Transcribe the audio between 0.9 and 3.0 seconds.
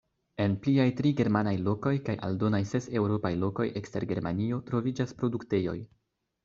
tri germanaj lokoj kaj aldonaj ses